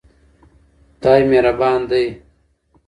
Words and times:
خدای 0.97 1.21
مهربان 1.29 1.81
دی. 1.89 2.05